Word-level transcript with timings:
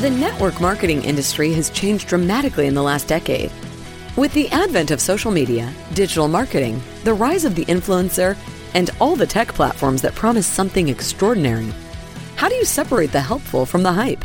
The 0.00 0.08
network 0.08 0.62
marketing 0.62 1.04
industry 1.04 1.52
has 1.52 1.68
changed 1.68 2.08
dramatically 2.08 2.66
in 2.66 2.72
the 2.72 2.82
last 2.82 3.06
decade. 3.06 3.52
With 4.16 4.32
the 4.32 4.48
advent 4.48 4.90
of 4.90 4.98
social 4.98 5.30
media, 5.30 5.70
digital 5.92 6.26
marketing, 6.26 6.80
the 7.04 7.12
rise 7.12 7.44
of 7.44 7.54
the 7.54 7.66
influencer, 7.66 8.34
and 8.72 8.88
all 8.98 9.14
the 9.14 9.26
tech 9.26 9.48
platforms 9.48 10.00
that 10.00 10.14
promise 10.14 10.46
something 10.46 10.88
extraordinary, 10.88 11.70
how 12.36 12.48
do 12.48 12.54
you 12.54 12.64
separate 12.64 13.12
the 13.12 13.20
helpful 13.20 13.66
from 13.66 13.82
the 13.82 13.92
hype? 13.92 14.24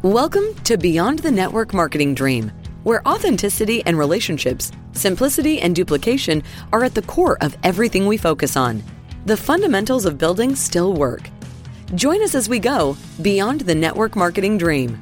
Welcome 0.00 0.54
to 0.64 0.78
Beyond 0.78 1.18
the 1.18 1.30
Network 1.30 1.74
Marketing 1.74 2.14
Dream, 2.14 2.50
where 2.82 3.06
authenticity 3.06 3.84
and 3.84 3.98
relationships, 3.98 4.72
simplicity 4.92 5.60
and 5.60 5.76
duplication 5.76 6.42
are 6.72 6.82
at 6.82 6.94
the 6.94 7.02
core 7.02 7.36
of 7.42 7.58
everything 7.62 8.06
we 8.06 8.16
focus 8.16 8.56
on. 8.56 8.82
The 9.26 9.36
fundamentals 9.36 10.06
of 10.06 10.16
building 10.16 10.56
still 10.56 10.94
work. 10.94 11.28
Join 11.94 12.22
us 12.22 12.34
as 12.34 12.48
we 12.48 12.58
go 12.58 12.96
beyond 13.20 13.62
the 13.62 13.74
network 13.74 14.16
marketing 14.16 14.56
dream. 14.56 14.98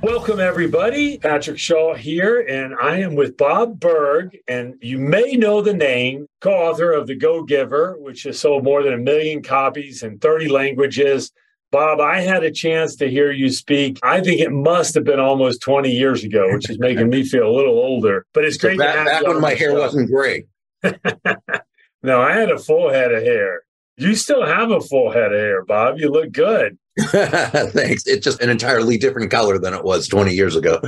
Welcome, 0.00 0.38
everybody. 0.38 1.18
Patrick 1.18 1.58
Shaw 1.58 1.94
here, 1.94 2.40
and 2.48 2.72
I 2.80 2.98
am 2.98 3.16
with 3.16 3.36
Bob 3.36 3.80
Burg. 3.80 4.36
And 4.46 4.74
you 4.80 4.98
may 5.00 5.32
know 5.32 5.60
the 5.60 5.74
name, 5.74 6.28
co 6.40 6.52
author 6.52 6.92
of 6.92 7.08
The 7.08 7.16
Go 7.16 7.42
Giver, 7.42 7.96
which 7.98 8.22
has 8.24 8.38
sold 8.38 8.62
more 8.62 8.84
than 8.84 8.92
a 8.92 8.98
million 8.98 9.42
copies 9.42 10.04
in 10.04 10.20
30 10.20 10.50
languages. 10.50 11.32
Bob, 11.72 11.98
I 11.98 12.20
had 12.20 12.44
a 12.44 12.52
chance 12.52 12.94
to 12.96 13.10
hear 13.10 13.32
you 13.32 13.50
speak. 13.50 13.98
I 14.04 14.20
think 14.20 14.40
it 14.40 14.52
must 14.52 14.94
have 14.94 15.04
been 15.04 15.18
almost 15.18 15.62
20 15.62 15.90
years 15.90 16.22
ago, 16.22 16.46
which 16.52 16.70
is 16.70 16.78
making 16.78 17.08
me 17.08 17.24
feel 17.24 17.48
a 17.48 17.50
little 17.50 17.76
older. 17.76 18.24
But 18.34 18.44
it's 18.44 18.56
great 18.56 18.78
so 18.78 18.84
back, 18.84 19.04
back 19.04 19.26
when 19.26 19.40
my 19.40 19.54
hair 19.54 19.70
show. 19.70 19.80
wasn't 19.80 20.10
gray. 20.10 20.44
no, 22.02 22.20
I 22.20 22.32
had 22.32 22.50
a 22.50 22.58
full 22.58 22.90
head 22.90 23.12
of 23.12 23.22
hair. 23.22 23.62
You 23.96 24.14
still 24.14 24.44
have 24.44 24.70
a 24.70 24.80
full 24.80 25.12
head 25.12 25.32
of 25.32 25.38
hair, 25.38 25.64
Bob. 25.64 25.98
You 25.98 26.10
look 26.10 26.32
good. 26.32 26.78
Thanks. 26.98 28.06
It's 28.06 28.24
just 28.24 28.40
an 28.40 28.50
entirely 28.50 28.98
different 28.98 29.30
color 29.30 29.58
than 29.58 29.74
it 29.74 29.84
was 29.84 30.08
20 30.08 30.32
years 30.32 30.56
ago. 30.56 30.80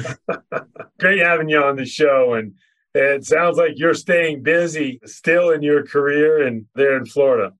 Great 0.98 1.20
having 1.20 1.48
you 1.48 1.62
on 1.62 1.76
the 1.76 1.86
show. 1.86 2.34
And 2.34 2.54
it 2.94 3.24
sounds 3.24 3.56
like 3.56 3.72
you're 3.76 3.94
staying 3.94 4.42
busy 4.42 5.00
still 5.04 5.50
in 5.50 5.62
your 5.62 5.84
career 5.84 6.46
and 6.46 6.66
there 6.74 6.96
in 6.96 7.06
Florida. 7.06 7.52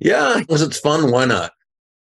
Yeah, 0.00 0.36
because 0.38 0.62
it's 0.62 0.78
fun. 0.78 1.10
Why 1.10 1.24
not? 1.24 1.52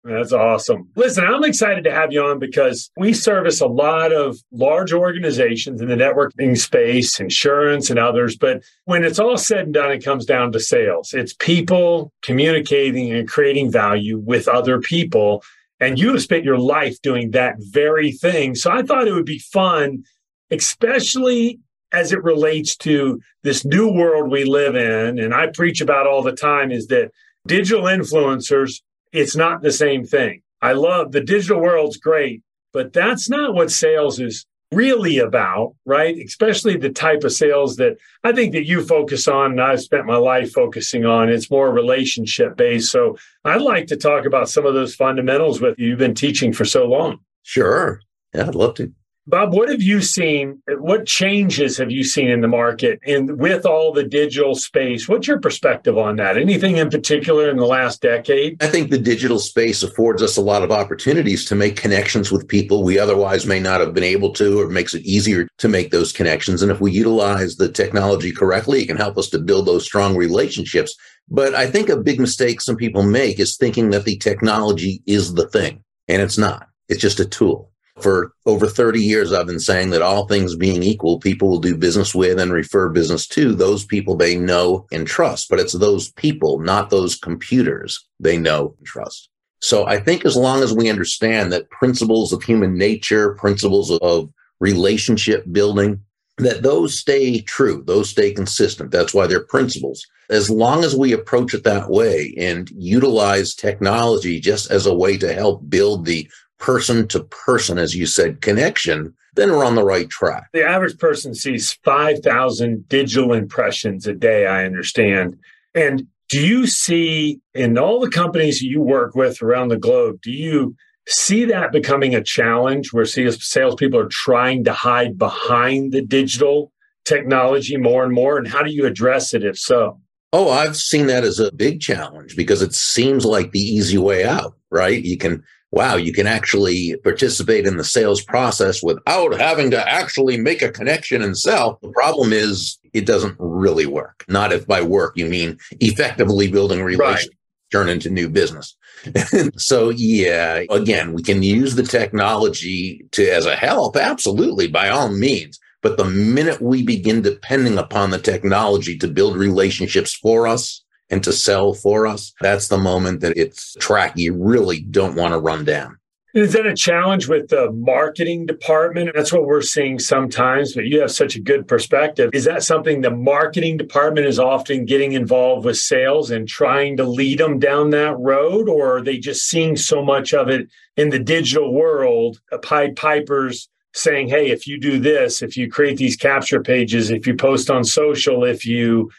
That's 0.03 0.31
awesome. 0.31 0.89
Listen, 0.95 1.25
I'm 1.25 1.43
excited 1.43 1.83
to 1.83 1.91
have 1.91 2.13
you 2.13 2.23
on 2.23 2.39
because 2.39 2.89
we 2.95 3.13
service 3.13 3.59
a 3.59 3.67
lot 3.67 4.13
of 4.13 4.37
large 4.51 4.93
organizations 4.93 5.81
in 5.81 5.89
the 5.89 5.95
networking 5.95 6.57
space, 6.57 7.19
insurance 7.19 7.89
and 7.89 7.99
others. 7.99 8.37
But 8.37 8.63
when 8.85 9.03
it's 9.03 9.19
all 9.19 9.37
said 9.37 9.65
and 9.65 9.73
done, 9.73 9.91
it 9.91 10.03
comes 10.03 10.25
down 10.25 10.53
to 10.53 10.59
sales. 10.59 11.13
It's 11.13 11.33
people 11.33 12.13
communicating 12.21 13.11
and 13.11 13.27
creating 13.27 13.71
value 13.71 14.19
with 14.19 14.47
other 14.47 14.79
people. 14.79 15.43
And 15.81 15.99
you 15.99 16.11
have 16.11 16.21
spent 16.21 16.45
your 16.45 16.59
life 16.59 17.01
doing 17.01 17.31
that 17.31 17.55
very 17.59 18.13
thing. 18.13 18.55
So 18.55 18.71
I 18.71 18.83
thought 18.83 19.07
it 19.07 19.13
would 19.13 19.25
be 19.25 19.39
fun, 19.39 20.03
especially 20.49 21.59
as 21.91 22.13
it 22.13 22.23
relates 22.23 22.75
to 22.77 23.19
this 23.43 23.65
new 23.65 23.91
world 23.91 24.31
we 24.31 24.45
live 24.45 24.75
in. 24.75 25.19
And 25.19 25.33
I 25.33 25.47
preach 25.47 25.81
about 25.81 26.07
all 26.07 26.23
the 26.23 26.31
time 26.31 26.71
is 26.71 26.87
that 26.87 27.11
digital 27.47 27.83
influencers, 27.83 28.81
it's 29.11 29.35
not 29.35 29.61
the 29.61 29.71
same 29.71 30.05
thing. 30.05 30.41
I 30.61 30.73
love 30.73 31.11
the 31.11 31.21
digital 31.21 31.61
world's 31.61 31.97
great, 31.97 32.41
but 32.73 32.93
that's 32.93 33.29
not 33.29 33.53
what 33.53 33.71
sales 33.71 34.19
is 34.19 34.45
really 34.71 35.17
about, 35.17 35.75
right? 35.85 36.15
Especially 36.17 36.77
the 36.77 36.91
type 36.91 37.23
of 37.23 37.31
sales 37.31 37.77
that 37.77 37.97
I 38.23 38.33
think 38.33 38.53
that 38.53 38.65
you 38.65 38.85
focus 38.85 39.27
on 39.27 39.51
and 39.51 39.61
I've 39.61 39.81
spent 39.81 40.05
my 40.05 40.17
life 40.17 40.51
focusing 40.51 41.05
on. 41.05 41.29
It's 41.29 41.49
more 41.49 41.71
relationship 41.71 42.55
based. 42.55 42.91
So 42.91 43.17
I'd 43.45 43.61
like 43.61 43.87
to 43.87 43.97
talk 43.97 44.25
about 44.25 44.49
some 44.49 44.65
of 44.65 44.73
those 44.73 44.93
fundamentals 44.93 45.59
with 45.59 45.79
you. 45.79 45.89
You've 45.89 45.99
been 45.99 46.13
teaching 46.13 46.53
for 46.53 46.65
so 46.65 46.85
long. 46.85 47.19
Sure. 47.43 48.01
Yeah, 48.33 48.47
I'd 48.47 48.55
love 48.55 48.75
to. 48.75 48.93
Bob, 49.29 49.53
what 49.53 49.69
have 49.69 49.83
you 49.83 50.01
seen? 50.01 50.59
What 50.67 51.05
changes 51.05 51.77
have 51.77 51.91
you 51.91 52.03
seen 52.03 52.31
in 52.31 52.41
the 52.41 52.47
market 52.47 52.99
and 53.05 53.37
with 53.37 53.63
all 53.63 53.93
the 53.93 54.03
digital 54.03 54.55
space? 54.55 55.07
What's 55.07 55.27
your 55.27 55.39
perspective 55.39 55.99
on 55.99 56.15
that? 56.15 56.35
Anything 56.35 56.77
in 56.77 56.89
particular 56.89 57.47
in 57.47 57.57
the 57.57 57.67
last 57.67 58.01
decade? 58.01 58.63
I 58.63 58.65
think 58.65 58.89
the 58.89 58.97
digital 58.97 59.37
space 59.37 59.83
affords 59.83 60.23
us 60.23 60.35
a 60.37 60.41
lot 60.41 60.63
of 60.63 60.71
opportunities 60.71 61.45
to 61.45 61.53
make 61.53 61.75
connections 61.75 62.31
with 62.31 62.47
people 62.47 62.83
we 62.83 62.97
otherwise 62.97 63.45
may 63.45 63.59
not 63.59 63.81
have 63.81 63.93
been 63.93 64.03
able 64.03 64.33
to, 64.33 64.61
or 64.61 64.67
makes 64.67 64.95
it 64.95 65.05
easier 65.05 65.47
to 65.59 65.67
make 65.67 65.91
those 65.91 66.11
connections. 66.11 66.63
And 66.63 66.71
if 66.71 66.81
we 66.81 66.91
utilize 66.91 67.55
the 67.55 67.71
technology 67.71 68.31
correctly, 68.31 68.81
it 68.81 68.87
can 68.87 68.97
help 68.97 69.15
us 69.19 69.29
to 69.29 69.37
build 69.37 69.67
those 69.67 69.85
strong 69.85 70.15
relationships. 70.15 70.95
But 71.29 71.53
I 71.53 71.67
think 71.67 71.89
a 71.89 71.97
big 71.97 72.19
mistake 72.19 72.61
some 72.61 72.77
people 72.77 73.03
make 73.03 73.39
is 73.39 73.57
thinking 73.57 73.91
that 73.91 74.05
the 74.05 74.17
technology 74.17 75.03
is 75.05 75.35
the 75.35 75.47
thing, 75.47 75.83
and 76.07 76.19
it's 76.19 76.39
not. 76.39 76.67
It's 76.87 77.01
just 77.01 77.19
a 77.19 77.25
tool. 77.25 77.69
For 78.01 78.33
over 78.45 78.67
30 78.67 79.01
years, 79.01 79.33
I've 79.33 79.47
been 79.47 79.59
saying 79.59 79.89
that 79.91 80.01
all 80.01 80.25
things 80.25 80.55
being 80.55 80.83
equal, 80.83 81.19
people 81.19 81.49
will 81.49 81.59
do 81.59 81.75
business 81.75 82.15
with 82.15 82.39
and 82.39 82.51
refer 82.51 82.89
business 82.89 83.27
to 83.29 83.53
those 83.53 83.85
people 83.85 84.15
they 84.15 84.35
know 84.37 84.87
and 84.91 85.05
trust. 85.05 85.49
But 85.49 85.59
it's 85.59 85.73
those 85.73 86.11
people, 86.13 86.59
not 86.59 86.89
those 86.89 87.15
computers 87.15 88.07
they 88.19 88.37
know 88.37 88.75
and 88.77 88.87
trust. 88.87 89.29
So 89.61 89.85
I 89.85 89.99
think 89.99 90.25
as 90.25 90.37
long 90.37 90.63
as 90.63 90.73
we 90.73 90.89
understand 90.89 91.51
that 91.51 91.69
principles 91.69 92.31
of 92.31 92.43
human 92.43 92.77
nature, 92.77 93.33
principles 93.35 93.91
of 93.99 94.29
relationship 94.59 95.43
building, 95.51 96.01
that 96.37 96.63
those 96.63 96.97
stay 96.97 97.41
true, 97.41 97.83
those 97.85 98.09
stay 98.09 98.31
consistent. 98.31 98.91
That's 98.91 99.13
why 99.13 99.27
they're 99.27 99.43
principles. 99.43 100.05
As 100.29 100.49
long 100.49 100.83
as 100.83 100.95
we 100.95 101.11
approach 101.11 101.53
it 101.53 101.63
that 101.65 101.89
way 101.89 102.33
and 102.37 102.69
utilize 102.71 103.53
technology 103.53 104.39
just 104.39 104.71
as 104.71 104.85
a 104.85 104.93
way 104.93 105.17
to 105.17 105.33
help 105.33 105.69
build 105.69 106.05
the 106.05 106.29
person 106.59 107.07
to 107.07 107.23
person, 107.23 107.77
as 107.77 107.95
you 107.95 108.05
said, 108.05 108.41
connection, 108.41 109.13
then 109.35 109.51
we're 109.51 109.65
on 109.65 109.75
the 109.75 109.83
right 109.83 110.09
track. 110.09 110.49
The 110.53 110.63
average 110.63 110.97
person 110.97 111.33
sees 111.33 111.73
5,000 111.83 112.87
digital 112.89 113.33
impressions 113.33 114.05
a 114.05 114.13
day, 114.13 114.45
I 114.45 114.65
understand. 114.65 115.37
And 115.73 116.07
do 116.29 116.45
you 116.45 116.67
see 116.67 117.39
in 117.53 117.77
all 117.77 117.99
the 117.99 118.09
companies 118.09 118.61
you 118.61 118.81
work 118.81 119.15
with 119.15 119.41
around 119.41 119.69
the 119.69 119.77
globe, 119.77 120.19
do 120.21 120.31
you 120.31 120.75
see 121.07 121.45
that 121.45 121.71
becoming 121.71 122.13
a 122.13 122.23
challenge 122.23 122.93
where 122.93 123.05
salespeople 123.05 123.99
are 123.99 124.09
trying 124.09 124.63
to 124.65 124.73
hide 124.73 125.17
behind 125.17 125.91
the 125.91 126.01
digital 126.01 126.71
technology 127.05 127.77
more 127.77 128.03
and 128.03 128.13
more? 128.13 128.37
And 128.37 128.47
how 128.47 128.61
do 128.61 128.71
you 128.71 128.85
address 128.85 129.33
it 129.33 129.43
if 129.43 129.57
so? 129.57 129.99
Oh, 130.33 130.51
I've 130.51 130.77
seen 130.77 131.07
that 131.07 131.23
as 131.23 131.39
a 131.39 131.51
big 131.51 131.81
challenge 131.81 132.35
because 132.35 132.61
it 132.61 132.75
seems 132.75 133.25
like 133.25 133.51
the 133.51 133.59
easy 133.59 133.97
way 133.97 134.25
out, 134.25 134.55
right? 134.69 135.03
You 135.03 135.17
can 135.17 135.43
wow, 135.71 135.95
you 135.95 136.11
can 136.11 136.27
actually 136.27 136.95
participate 137.03 137.65
in 137.65 137.77
the 137.77 137.83
sales 137.83 138.23
process 138.23 138.81
without 138.81 139.39
having 139.39 139.69
to 139.71 139.89
actually 139.89 140.37
make 140.37 140.61
a 140.61 140.71
connection 140.71 141.21
and 141.21 141.37
sell. 141.37 141.79
The 141.81 141.89
problem 141.89 142.33
is 142.33 142.77
it 142.93 143.05
doesn't 143.05 143.35
really 143.39 143.85
work. 143.85 144.25
Not 144.27 144.51
if 144.51 144.65
by 144.65 144.81
work 144.81 145.13
you 145.15 145.27
mean 145.27 145.57
effectively 145.79 146.49
building 146.49 146.81
relationships. 146.81 147.27
Right. 147.27 147.35
Turn 147.71 147.89
into 147.89 148.09
new 148.09 148.29
business. 148.29 148.75
so 149.57 149.89
yeah, 149.89 150.63
again, 150.71 151.13
we 151.13 151.21
can 151.21 151.43
use 151.43 151.75
the 151.75 151.83
technology 151.83 153.05
to 153.11 153.29
as 153.29 153.45
a 153.45 153.55
help, 153.55 153.95
absolutely, 153.95 154.67
by 154.67 154.89
all 154.89 155.09
means. 155.09 155.59
But 155.81 155.97
the 155.97 156.05
minute 156.05 156.61
we 156.61 156.83
begin 156.83 157.21
depending 157.21 157.77
upon 157.77 158.09
the 158.09 158.19
technology 158.19 158.97
to 158.97 159.07
build 159.07 159.37
relationships 159.37 160.13
for 160.13 160.47
us, 160.47 160.83
and 161.09 161.23
to 161.23 161.33
sell 161.33 161.73
for 161.73 162.07
us, 162.07 162.33
that's 162.41 162.67
the 162.67 162.77
moment 162.77 163.21
that 163.21 163.37
it's 163.37 163.75
track 163.79 164.13
you 164.15 164.33
really 164.33 164.81
don't 164.81 165.15
want 165.15 165.33
to 165.33 165.39
run 165.39 165.65
down. 165.65 165.97
Is 166.35 166.53
that 166.53 166.67
a 166.67 166.75
challenge 166.75 167.27
with 167.27 167.49
the 167.49 167.71
marketing 167.71 168.45
department? 168.45 169.09
That's 169.15 169.33
what 169.33 169.47
we're 169.47 169.63
seeing 169.63 169.97
sometimes, 169.97 170.75
but 170.75 170.85
you 170.85 171.01
have 171.01 171.09
such 171.09 171.35
a 171.35 171.41
good 171.41 171.67
perspective. 171.67 172.29
Is 172.33 172.45
that 172.45 172.61
something 172.61 173.01
the 173.01 173.09
marketing 173.09 173.77
department 173.77 174.27
is 174.27 174.37
often 174.37 174.85
getting 174.85 175.13
involved 175.13 175.65
with 175.65 175.77
sales 175.77 176.29
and 176.29 176.47
trying 176.47 176.97
to 176.97 177.03
lead 177.03 177.39
them 177.39 177.57
down 177.57 177.89
that 177.91 178.15
road? 178.19 178.69
Or 178.69 178.97
are 178.97 179.01
they 179.01 179.17
just 179.17 179.49
seeing 179.49 179.75
so 179.75 180.05
much 180.05 180.31
of 180.31 180.49
it 180.49 180.69
in 180.97 181.09
the 181.09 181.17
digital 181.17 181.73
world, 181.73 182.39
A 182.51 182.59
Pied 182.59 182.95
Pipers 182.95 183.67
saying, 183.95 184.27
hey, 184.27 184.51
if 184.51 184.67
you 184.67 184.79
do 184.79 184.99
this, 184.99 185.41
if 185.41 185.57
you 185.57 185.67
create 185.67 185.97
these 185.97 186.15
capture 186.15 186.61
pages, 186.61 187.09
if 187.09 187.25
you 187.25 187.35
post 187.35 187.71
on 187.71 187.83
social, 187.83 188.43
if 188.43 188.67
you 188.67 189.09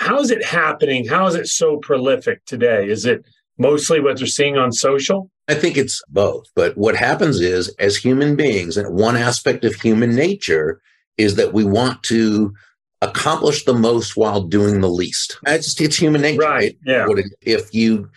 how 0.00 0.18
is 0.18 0.30
it 0.30 0.42
happening? 0.42 1.06
How 1.06 1.26
is 1.26 1.34
it 1.34 1.46
so 1.46 1.76
prolific 1.76 2.42
today? 2.46 2.88
Is 2.88 3.04
it 3.04 3.22
mostly 3.58 4.00
what 4.00 4.16
they're 4.16 4.26
seeing 4.26 4.56
on 4.56 4.72
social? 4.72 5.30
I 5.46 5.54
think 5.54 5.76
it's 5.76 6.00
both. 6.08 6.46
But 6.56 6.76
what 6.78 6.96
happens 6.96 7.38
is, 7.38 7.68
as 7.78 7.98
human 7.98 8.34
beings, 8.34 8.78
and 8.78 8.96
one 8.96 9.14
aspect 9.14 9.62
of 9.62 9.74
human 9.74 10.14
nature 10.14 10.80
is 11.18 11.34
that 11.34 11.52
we 11.52 11.64
want 11.64 12.02
to 12.04 12.54
accomplish 13.02 13.66
the 13.66 13.74
most 13.74 14.16
while 14.16 14.40
doing 14.40 14.80
the 14.80 14.88
least. 14.88 15.38
It's, 15.46 15.78
it's 15.78 15.96
human 15.96 16.22
nature. 16.22 16.40
Right. 16.40 16.78
Yeah. 16.86 17.06
If 17.42 17.74
you 17.74 18.08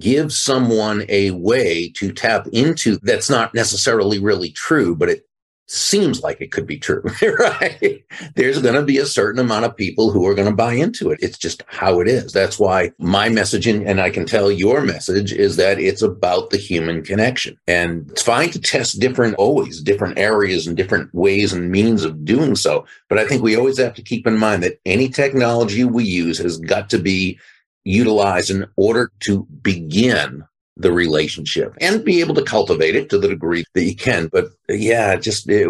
give 0.00 0.32
someone 0.32 1.04
a 1.08 1.30
way 1.30 1.92
to 1.96 2.12
tap 2.12 2.48
into 2.52 2.98
that's 3.02 3.30
not 3.30 3.54
necessarily 3.54 4.18
really 4.18 4.50
true, 4.50 4.96
but 4.96 5.08
it 5.08 5.22
seems 5.70 6.20
like 6.22 6.40
it 6.40 6.50
could 6.50 6.66
be 6.66 6.78
true, 6.78 7.02
right? 7.38 8.04
There's 8.34 8.60
going 8.60 8.74
to 8.74 8.82
be 8.82 8.98
a 8.98 9.06
certain 9.06 9.40
amount 9.40 9.64
of 9.64 9.76
people 9.76 10.10
who 10.10 10.26
are 10.26 10.34
going 10.34 10.48
to 10.48 10.54
buy 10.54 10.72
into 10.72 11.10
it. 11.10 11.20
It's 11.22 11.38
just 11.38 11.62
how 11.68 12.00
it 12.00 12.08
is. 12.08 12.32
That's 12.32 12.58
why 12.58 12.90
my 12.98 13.28
messaging, 13.28 13.86
and 13.86 14.00
I 14.00 14.10
can 14.10 14.26
tell 14.26 14.50
your 14.50 14.80
message 14.80 15.32
is 15.32 15.56
that 15.56 15.78
it's 15.78 16.02
about 16.02 16.50
the 16.50 16.56
human 16.56 17.02
connection. 17.02 17.56
And 17.68 18.10
it's 18.10 18.22
fine 18.22 18.50
to 18.50 18.60
test 18.60 18.98
different, 18.98 19.36
always 19.36 19.80
different 19.80 20.18
areas 20.18 20.66
and 20.66 20.76
different 20.76 21.14
ways 21.14 21.52
and 21.52 21.70
means 21.70 22.04
of 22.04 22.24
doing 22.24 22.56
so. 22.56 22.84
But 23.08 23.18
I 23.18 23.26
think 23.26 23.42
we 23.42 23.56
always 23.56 23.78
have 23.78 23.94
to 23.94 24.02
keep 24.02 24.26
in 24.26 24.38
mind 24.38 24.64
that 24.64 24.80
any 24.84 25.08
technology 25.08 25.84
we 25.84 26.04
use 26.04 26.38
has 26.38 26.58
got 26.58 26.90
to 26.90 26.98
be 26.98 27.38
utilized 27.84 28.50
in 28.50 28.66
order 28.76 29.10
to 29.20 29.46
begin 29.62 30.44
the 30.76 30.92
relationship 30.92 31.74
and 31.80 32.04
be 32.04 32.20
able 32.20 32.34
to 32.34 32.42
cultivate 32.42 32.96
it 32.96 33.10
to 33.10 33.18
the 33.18 33.28
degree 33.28 33.64
that 33.74 33.84
you 33.84 33.96
can. 33.96 34.28
But 34.28 34.46
yeah, 34.68 35.16
just 35.16 35.48
it, 35.48 35.68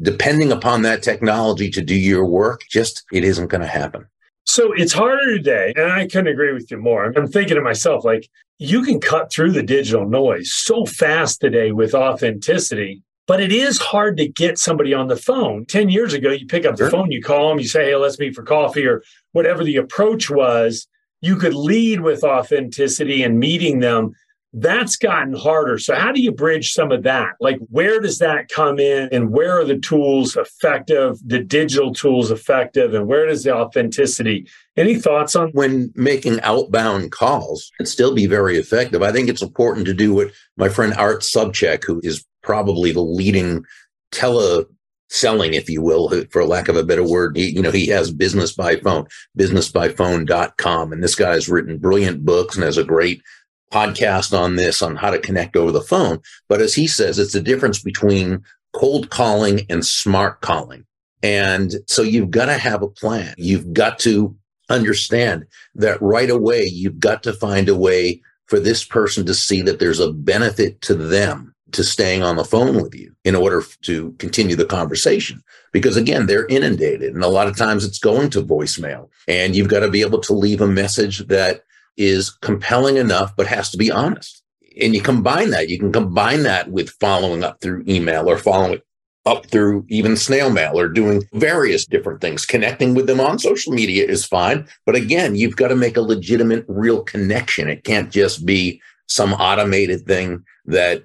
depending 0.00 0.52
upon 0.52 0.82
that 0.82 1.02
technology 1.02 1.70
to 1.70 1.82
do 1.82 1.94
your 1.94 2.24
work, 2.24 2.62
just 2.70 3.04
it 3.12 3.24
isn't 3.24 3.48
going 3.48 3.60
to 3.60 3.66
happen. 3.66 4.06
So 4.44 4.72
it's 4.72 4.92
harder 4.92 5.36
today. 5.36 5.72
And 5.76 5.92
I 5.92 6.06
couldn't 6.06 6.32
agree 6.32 6.52
with 6.52 6.70
you 6.70 6.78
more. 6.78 7.04
I'm 7.04 7.28
thinking 7.28 7.56
to 7.56 7.62
myself, 7.62 8.04
like, 8.04 8.28
you 8.58 8.82
can 8.82 9.00
cut 9.00 9.32
through 9.32 9.52
the 9.52 9.62
digital 9.62 10.08
noise 10.08 10.52
so 10.52 10.84
fast 10.86 11.40
today 11.40 11.72
with 11.72 11.94
authenticity. 11.94 13.02
But 13.28 13.40
it 13.40 13.52
is 13.52 13.78
hard 13.78 14.16
to 14.16 14.28
get 14.28 14.58
somebody 14.58 14.92
on 14.92 15.06
the 15.06 15.16
phone. 15.16 15.64
10 15.66 15.90
years 15.90 16.12
ago, 16.12 16.30
you 16.30 16.46
pick 16.46 16.66
up 16.66 16.76
the 16.76 16.90
phone, 16.90 17.12
you 17.12 17.22
call 17.22 17.48
them, 17.48 17.60
you 17.60 17.68
say, 17.68 17.86
Hey, 17.86 17.96
let's 17.96 18.18
meet 18.18 18.34
for 18.34 18.42
coffee 18.42 18.84
or 18.84 19.02
whatever 19.30 19.62
the 19.62 19.76
approach 19.76 20.28
was 20.28 20.88
you 21.22 21.36
could 21.36 21.54
lead 21.54 22.00
with 22.00 22.22
authenticity 22.22 23.22
and 23.22 23.38
meeting 23.38 23.78
them. 23.78 24.12
That's 24.54 24.96
gotten 24.96 25.32
harder. 25.32 25.78
So, 25.78 25.94
how 25.94 26.12
do 26.12 26.20
you 26.20 26.30
bridge 26.30 26.72
some 26.72 26.92
of 26.92 27.04
that? 27.04 27.36
Like, 27.40 27.58
where 27.70 28.00
does 28.00 28.18
that 28.18 28.50
come 28.50 28.78
in, 28.78 29.08
and 29.10 29.30
where 29.30 29.58
are 29.58 29.64
the 29.64 29.78
tools 29.78 30.36
effective, 30.36 31.16
the 31.24 31.38
digital 31.38 31.94
tools 31.94 32.30
effective, 32.30 32.92
and 32.92 33.06
where 33.06 33.24
does 33.24 33.44
the 33.44 33.54
authenticity? 33.54 34.46
Any 34.76 34.96
thoughts 34.96 35.34
on 35.34 35.52
when 35.52 35.90
making 35.94 36.38
outbound 36.42 37.12
calls? 37.12 37.70
It 37.80 37.88
still 37.88 38.14
be 38.14 38.26
very 38.26 38.58
effective. 38.58 39.00
I 39.00 39.10
think 39.10 39.30
it's 39.30 39.40
important 39.40 39.86
to 39.86 39.94
do 39.94 40.12
what 40.12 40.32
my 40.58 40.68
friend 40.68 40.92
Art 40.98 41.22
Sobczak, 41.22 41.84
who 41.84 42.02
is 42.04 42.22
probably 42.42 42.92
the 42.92 43.00
leading 43.00 43.64
tele 44.10 44.66
selling, 45.12 45.54
if 45.54 45.68
you 45.68 45.82
will, 45.82 46.10
for 46.30 46.44
lack 46.44 46.68
of 46.68 46.76
a 46.76 46.82
better 46.82 47.04
word. 47.04 47.36
He, 47.36 47.50
you 47.50 47.62
know, 47.62 47.70
he 47.70 47.86
has 47.88 48.10
business 48.10 48.52
by 48.52 48.76
phone, 48.76 49.06
businessbyphone.com. 49.38 50.92
And 50.92 51.02
this 51.02 51.14
guy 51.14 51.32
has 51.32 51.48
written 51.48 51.78
brilliant 51.78 52.24
books 52.24 52.56
and 52.56 52.64
has 52.64 52.78
a 52.78 52.84
great 52.84 53.22
podcast 53.70 54.36
on 54.36 54.56
this, 54.56 54.82
on 54.82 54.96
how 54.96 55.10
to 55.10 55.18
connect 55.18 55.56
over 55.56 55.70
the 55.70 55.82
phone. 55.82 56.20
But 56.48 56.60
as 56.60 56.74
he 56.74 56.86
says, 56.86 57.18
it's 57.18 57.34
the 57.34 57.40
difference 57.40 57.82
between 57.82 58.42
cold 58.72 59.10
calling 59.10 59.66
and 59.68 59.84
smart 59.84 60.40
calling. 60.40 60.86
And 61.22 61.74
so 61.86 62.02
you've 62.02 62.30
got 62.30 62.46
to 62.46 62.54
have 62.54 62.82
a 62.82 62.88
plan. 62.88 63.34
You've 63.36 63.72
got 63.72 63.98
to 64.00 64.34
understand 64.70 65.44
that 65.74 66.00
right 66.00 66.30
away, 66.30 66.64
you've 66.64 66.98
got 66.98 67.22
to 67.24 67.32
find 67.32 67.68
a 67.68 67.76
way 67.76 68.22
for 68.46 68.58
this 68.58 68.84
person 68.84 69.26
to 69.26 69.34
see 69.34 69.62
that 69.62 69.78
there's 69.78 70.00
a 70.00 70.12
benefit 70.12 70.80
to 70.82 70.94
them 70.94 71.51
to 71.72 71.84
staying 71.84 72.22
on 72.22 72.36
the 72.36 72.44
phone 72.44 72.80
with 72.80 72.94
you 72.94 73.14
in 73.24 73.34
order 73.34 73.62
to 73.82 74.12
continue 74.18 74.56
the 74.56 74.64
conversation. 74.64 75.42
Because 75.72 75.96
again, 75.96 76.26
they're 76.26 76.46
inundated 76.46 77.14
and 77.14 77.24
a 77.24 77.28
lot 77.28 77.48
of 77.48 77.56
times 77.56 77.84
it's 77.84 77.98
going 77.98 78.30
to 78.30 78.42
voicemail 78.42 79.08
and 79.26 79.56
you've 79.56 79.68
got 79.68 79.80
to 79.80 79.90
be 79.90 80.02
able 80.02 80.20
to 80.20 80.32
leave 80.32 80.60
a 80.60 80.66
message 80.66 81.26
that 81.28 81.62
is 81.96 82.30
compelling 82.30 82.96
enough, 82.96 83.34
but 83.36 83.46
has 83.46 83.70
to 83.70 83.78
be 83.78 83.90
honest. 83.90 84.42
And 84.80 84.94
you 84.94 85.02
combine 85.02 85.50
that, 85.50 85.68
you 85.68 85.78
can 85.78 85.92
combine 85.92 86.44
that 86.44 86.70
with 86.70 86.90
following 87.00 87.44
up 87.44 87.60
through 87.60 87.84
email 87.86 88.28
or 88.28 88.38
following 88.38 88.80
up 89.24 89.46
through 89.46 89.84
even 89.88 90.16
snail 90.16 90.50
mail 90.50 90.78
or 90.78 90.88
doing 90.88 91.22
various 91.34 91.86
different 91.86 92.20
things. 92.20 92.44
Connecting 92.44 92.94
with 92.94 93.06
them 93.06 93.20
on 93.20 93.38
social 93.38 93.72
media 93.72 94.06
is 94.06 94.24
fine. 94.24 94.66
But 94.84 94.96
again, 94.96 95.36
you've 95.36 95.56
got 95.56 95.68
to 95.68 95.76
make 95.76 95.96
a 95.96 96.02
legitimate, 96.02 96.64
real 96.68 97.02
connection. 97.02 97.68
It 97.68 97.84
can't 97.84 98.10
just 98.10 98.44
be 98.44 98.80
some 99.06 99.32
automated 99.34 100.06
thing 100.06 100.44
that 100.64 101.04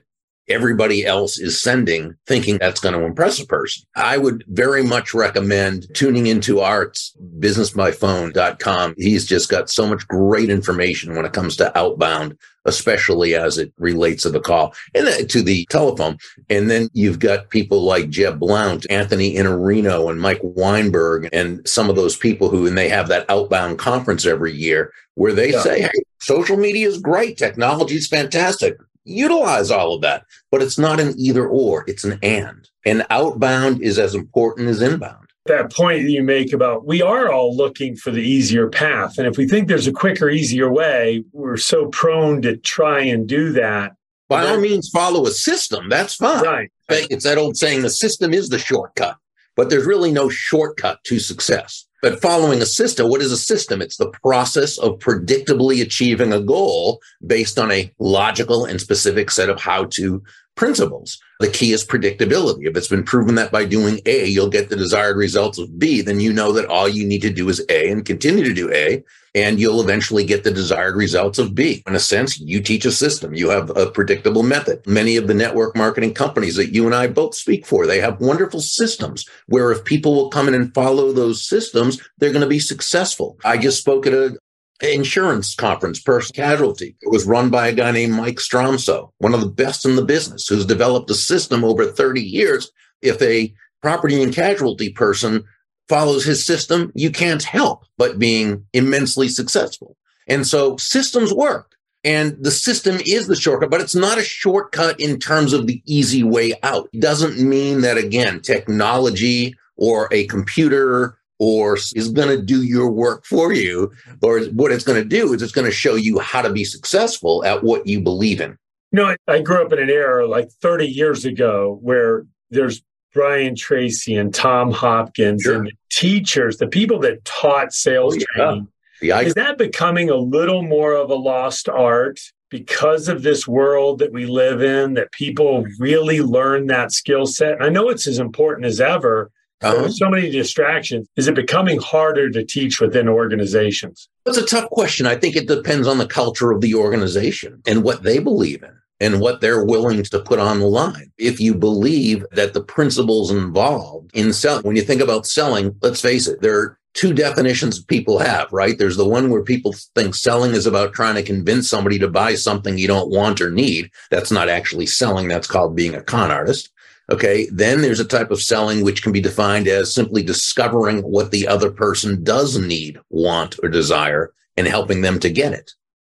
everybody 0.50 1.06
else 1.06 1.40
is 1.40 1.62
sending, 1.62 2.16
thinking 2.26 2.58
that's 2.58 2.80
going 2.80 2.96
to 2.96 3.06
impress 3.06 3.40
a 3.40 3.46
person. 3.46 3.84
I 3.96 4.18
would 4.18 4.44
very 4.48 4.84
much 4.84 5.14
recommend 5.14 5.88
tuning 5.94 6.28
into 6.28 6.62
Art's 6.62 7.16
businessbyphone.com. 7.40 8.96
He's 8.98 9.26
just 9.26 9.50
got 9.50 9.70
so 9.70 9.88
much 9.88 10.08
great 10.08 10.50
information 10.50 11.16
when 11.16 11.26
it 11.26 11.34
comes 11.34 11.58
to 11.58 11.78
outbound, 11.78 12.38
especially 12.66 13.36
as 13.36 13.58
it 13.58 13.74
relates 13.78 14.24
to 14.24 14.30
the 14.30 14.40
call 14.40 14.74
and 14.96 15.30
to 15.30 15.42
the 15.42 15.66
telephone. 15.70 16.18
And 16.50 16.70
then 16.70 16.90
you've 16.94 17.20
got 17.20 17.50
people 17.50 17.82
like 17.82 18.10
Jeb 18.10 18.40
Blount, 18.40 18.86
Anthony 18.90 19.36
Iannarino, 19.36 20.10
and 20.10 20.22
Mike 20.22 20.42
Weinberg, 20.42 21.30
and 21.34 21.68
some 21.68 21.90
of 21.90 21.96
those 21.96 22.16
people 22.16 22.50
who, 22.50 22.68
and 22.68 22.78
they 22.78 22.90
have 22.90 23.10
that 23.10 23.30
outbound 23.30 23.80
conference 23.80 24.26
every 24.26 24.54
year 24.54 24.94
where 25.16 25.34
they 25.34 25.52
yeah. 25.52 25.62
say, 25.62 25.82
Hey, 25.82 26.04
social 26.20 26.58
media 26.58 26.88
is 26.88 27.00
great. 27.00 27.38
Technology 27.38 27.96
is 27.96 28.08
fantastic 28.08 28.78
utilize 29.08 29.72
all 29.72 29.96
of 29.96 30.02
that. 30.02 30.26
But 30.52 30.62
it's 30.62 30.78
not 30.78 31.00
an 31.00 31.14
either 31.18 31.48
or, 31.48 31.84
it's 31.88 32.04
an 32.04 32.20
and. 32.22 32.70
And 32.86 33.06
outbound 33.10 33.82
is 33.82 34.00
as 34.00 34.16
important 34.16 34.70
as 34.70 34.82
inbound. 34.82 35.28
That 35.46 35.72
point 35.72 36.04
that 36.04 36.12
you 36.12 36.24
make 36.24 36.52
about 36.52 36.86
we 36.86 37.02
are 37.02 37.32
all 37.32 37.56
looking 37.56 37.96
for 37.96 38.12
the 38.12 38.22
easier 38.22 38.70
path. 38.70 39.18
And 39.18 39.28
if 39.28 39.38
we 39.38 39.48
think 39.48 39.68
there's 39.68 39.88
a 39.88 39.94
quicker, 39.94 40.30
easier 40.30 40.72
way, 40.72 41.24
we're 41.32 41.58
so 41.58 41.88
prone 41.88 42.42
to 42.42 42.58
try 42.58 43.00
and 43.02 43.28
do 43.28 43.54
that. 43.54 43.94
By 44.30 44.46
all 44.46 44.60
means, 44.60 44.90
follow 44.90 45.26
a 45.26 45.32
system. 45.32 45.88
That's 45.88 46.16
fine. 46.16 46.44
Right. 46.44 46.70
It's 46.90 47.24
that 47.24 47.38
old 47.38 47.56
saying 47.56 47.82
the 47.82 47.90
system 47.90 48.34
is 48.34 48.50
the 48.50 48.60
shortcut, 48.60 49.16
but 49.56 49.70
there's 49.70 49.86
really 49.86 50.12
no 50.12 50.28
shortcut 50.28 51.02
to 51.06 51.18
success. 51.20 51.87
But 52.02 52.22
following 52.22 52.62
a 52.62 52.66
system, 52.66 53.10
what 53.10 53.22
is 53.22 53.32
a 53.32 53.38
system? 53.38 53.82
It's 53.82 53.98
the 53.98 54.12
process 54.24 54.78
of 54.78 55.00
predictably 55.00 55.82
achieving 55.82 56.32
a 56.32 56.40
goal 56.40 57.02
based 57.26 57.58
on 57.58 57.72
a 57.72 57.92
logical 58.00 58.66
and 58.66 58.80
specific 58.80 59.32
set 59.32 59.50
of 59.50 59.60
how 59.60 59.86
to 59.86 60.22
principles. 60.58 61.18
The 61.40 61.48
key 61.48 61.72
is 61.72 61.86
predictability. 61.86 62.68
If 62.68 62.76
it's 62.76 62.88
been 62.88 63.04
proven 63.04 63.36
that 63.36 63.52
by 63.52 63.64
doing 63.64 64.02
A, 64.06 64.26
you'll 64.26 64.50
get 64.50 64.70
the 64.70 64.76
desired 64.76 65.16
results 65.16 65.58
of 65.58 65.80
B, 65.80 66.02
then 66.02 66.20
you 66.20 66.34
know 66.34 66.52
that 66.52 66.66
all 66.66 66.90
you 66.90 67.08
need 67.08 67.22
to 67.22 67.30
do 67.30 67.48
is 67.48 67.64
A 67.70 67.90
and 67.90 68.04
continue 68.04 68.44
to 68.44 68.54
do 68.54 68.74
A, 68.74 69.04
and 69.36 69.60
you'll 69.60 69.82
eventually 69.82 70.26
get 70.26 70.44
the 70.44 70.52
desired 70.52 70.96
results 70.96 71.38
of 71.38 71.54
B. 71.54 71.84
In 71.86 71.94
a 71.94 72.00
sense, 72.00 72.40
you 72.40 72.60
teach 72.60 72.86
a 72.86 72.92
system. 72.92 73.36
You 73.36 73.50
have 73.50 73.70
a 73.78 73.92
predictable 73.92 74.42
method. 74.42 74.86
Many 74.88 75.16
of 75.16 75.28
the 75.28 75.36
network 75.36 75.78
marketing 75.78 76.16
companies 76.16 76.56
that 76.56 76.74
you 76.74 76.88
and 76.88 76.96
I 76.96 77.06
both 77.06 77.36
speak 77.36 77.66
for, 77.66 77.86
they 77.86 78.02
have 78.02 78.20
wonderful 78.20 78.60
systems 78.60 79.30
where 79.46 79.72
if 79.72 79.86
people 79.86 80.16
will 80.16 80.30
come 80.30 80.48
in 80.48 80.56
and 80.56 80.74
follow 80.74 81.12
those 81.12 81.48
systems, 81.48 82.02
they're 82.18 82.32
going 82.32 82.42
to 82.42 82.48
be 82.48 82.60
successful. 82.60 83.38
I 83.46 83.58
just 83.58 83.78
spoke 83.78 84.08
at 84.08 84.14
a, 84.14 84.38
insurance 84.82 85.56
conference, 85.56 86.00
Person 86.00 86.36
Casualty. 86.36 86.96
It 87.02 87.12
was 87.12 87.26
run 87.26 87.50
by 87.50 87.68
a 87.68 87.74
guy 87.74 87.92
named 87.92 88.14
Mike 88.14 88.38
Stromso, 88.38 89.12
one 89.18 89.34
of 89.34 89.42
the 89.42 89.48
best 89.48 89.86
in 89.86 89.96
the 89.96 90.06
business, 90.06 90.48
who's 90.48 90.66
developed 90.66 91.10
a 91.10 91.16
system 91.16 91.64
over 91.64 91.86
30 91.86 92.22
years. 92.22 92.72
If 93.02 93.22
a 93.22 93.54
property 93.82 94.22
and 94.22 94.34
casualty 94.34 94.92
person 94.92 95.44
follows 95.88 96.26
his 96.26 96.46
system, 96.46 96.92
you 96.96 97.12
can't 97.12 97.44
help 97.44 97.86
but 97.98 98.20
being 98.20 98.66
immensely 98.74 99.30
successful. 99.30 99.96
And 100.28 100.46
so 100.46 100.78
systems 100.78 101.34
work. 101.34 101.74
And 102.04 102.38
the 102.40 102.52
system 102.52 103.00
is 103.06 103.28
the 103.28 103.36
shortcut, 103.36 103.72
but 103.72 103.82
it's 103.82 103.96
not 103.96 104.18
a 104.18 104.24
shortcut 104.24 105.00
in 105.00 105.20
terms 105.20 105.52
of 105.52 105.68
the 105.68 105.82
easy 105.86 106.24
way 106.24 106.54
out. 106.64 106.90
It 106.94 107.02
doesn't 107.02 107.40
mean 107.40 107.82
that, 107.82 107.98
again, 107.98 108.40
technology 108.42 109.56
or 109.76 110.08
a 110.12 110.26
computer 110.28 111.18
or 111.40 111.76
is 111.76 112.10
going 112.10 112.30
to 112.30 112.42
do 112.42 112.64
your 112.64 112.90
work 112.90 113.26
for 113.26 113.54
you. 113.54 113.92
Or 114.22 114.42
what 114.46 114.72
it's 114.72 114.84
going 114.84 115.02
to 115.02 115.08
do 115.08 115.34
is 115.34 115.42
it's 115.42 115.52
going 115.52 115.66
to 115.66 115.72
show 115.72 115.96
you 115.96 116.20
how 116.20 116.42
to 116.42 116.52
be 116.52 116.64
successful 116.64 117.44
at 117.46 117.64
what 117.64 117.88
you 117.88 118.02
believe 118.02 118.42
in. 118.42 118.58
You 118.92 119.04
know, 119.04 119.16
I 119.28 119.42
grew 119.42 119.64
up 119.64 119.74
in 119.74 119.80
an 119.80 119.90
era 119.90 120.28
like 120.28 120.50
30 120.62 120.88
years 120.88 121.26
ago 121.26 121.78
where 121.82 122.26
there's 122.50 122.82
Brian 123.14 123.56
Tracy 123.56 124.16
and 124.16 124.34
Tom 124.34 124.72
Hopkins 124.72 125.42
sure. 125.42 125.56
and 125.56 125.68
the 125.68 125.72
teachers, 125.90 126.58
the 126.58 126.68
people 126.68 127.00
that 127.00 127.24
taught 127.26 127.74
sales 127.74 128.16
oh, 128.16 128.18
yeah. 128.20 128.26
training. 128.46 128.68
The 129.02 129.12
is 129.12 129.34
that 129.36 129.58
becoming 129.58 130.10
a 130.10 130.16
little 130.16 130.64
more 130.64 130.94
of 130.94 131.12
a 131.12 131.16
lost 131.16 131.70
art 131.70 132.20
because 132.50 133.08
of 133.08 133.24
this 133.24 133.48
world 133.48 134.00
that 134.00 134.12
we 134.12 134.26
live 134.26 134.64
in, 134.64 134.94
that 134.96 135.12
people 135.12 135.66
really 135.78 136.22
learn 136.22 136.68
that 136.68 136.92
skill 136.92 137.26
set? 137.26 137.62
I 137.62 137.70
know 137.70 137.90
it's 137.90 138.08
as 138.08 138.18
important 138.18 138.66
as 138.66 138.82
ever, 138.82 139.32
uh-huh. 139.62 139.82
There's 139.82 139.98
so 139.98 140.10
many 140.10 140.30
distractions. 140.30 141.08
Is 141.16 141.28
it 141.28 141.36
becoming 141.36 141.80
harder 141.80 142.30
to 142.30 142.46
teach 142.46 142.80
within 142.80 143.10
organizations? 143.10 144.08
That's 144.26 144.38
a 144.38 144.46
tough 144.46 144.70
question. 144.70 145.08
I 145.08 145.16
think 145.16 145.36
it 145.36 145.48
depends 145.48 145.88
on 145.88 145.98
the 145.98 146.06
culture 146.06 146.52
of 146.52 146.62
the 146.62 146.76
organization 146.76 147.62
and 147.66 147.84
what 147.84 148.04
they 148.04 148.20
believe 148.20 148.62
in 148.62 148.78
and 149.00 149.20
what 149.20 149.42
they're 149.42 149.64
willing 149.64 150.04
to 150.04 150.20
put 150.20 150.40
on 150.40 150.60
the 150.60 150.68
line. 150.68 151.12
If 151.18 151.40
you 151.40 151.56
believe 151.56 152.26
that 152.32 152.54
the 152.54 152.64
principles 152.64 153.32
involved 153.32 154.12
in 154.14 154.32
selling, 154.34 154.64
when 154.64 154.76
you 154.76 154.82
think 154.84 155.02
about 155.02 155.26
selling, 155.26 155.76
let's 155.82 156.02
face 156.02 156.28
it, 156.28 156.42
there 156.42 156.60
are 156.60 156.80
two 156.94 157.14
definitions 157.14 157.84
people 157.84 158.18
have, 158.20 158.52
right? 158.52 158.78
There's 158.78 158.98
the 158.98 159.08
one 159.08 159.30
where 159.30 159.44
people 159.44 159.74
think 159.96 160.16
selling 160.16 160.52
is 160.52 160.66
about 160.66 160.94
trying 160.94 161.16
to 161.16 161.24
convince 161.24 161.70
somebody 161.70 162.00
to 162.00 162.08
buy 162.08 162.36
something 162.36 162.78
you 162.78 162.88
don't 162.88 163.12
want 163.12 163.40
or 163.40 163.52
need. 163.52 163.92
That's 164.10 164.32
not 164.32 164.50
actually 164.50 164.88
selling. 164.88 165.28
That's 165.28 165.48
called 165.48 165.76
being 165.76 165.94
a 165.94 166.02
con 166.02 166.32
artist. 166.32 166.72
Okay. 167.10 167.48
Then 167.52 167.82
there's 167.82 168.00
a 168.00 168.06
type 168.06 168.32
of 168.32 168.42
selling 168.42 168.84
which 168.84 169.02
can 169.02 169.12
be 169.12 169.22
defined 169.22 169.68
as 169.68 169.94
simply 169.94 170.24
discovering 170.24 171.02
what 171.02 171.32
the 171.32 171.48
other 171.48 171.72
person 171.72 172.24
does 172.24 172.58
need, 172.58 173.00
want, 173.10 173.58
or 173.64 173.70
desire 173.70 174.34
and 174.58 174.68
helping 174.68 175.02
them 175.02 175.20
to 175.20 175.30
get 175.30 175.54
it. 175.54 175.72